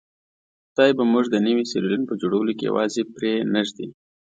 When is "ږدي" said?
3.67-3.87